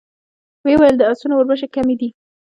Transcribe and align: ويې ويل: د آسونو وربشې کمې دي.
ويې 0.63 0.75
ويل: 0.79 0.95
د 0.97 1.01
آسونو 1.11 1.33
وربشې 1.35 1.67
کمې 1.73 1.95
دي. 1.99 2.09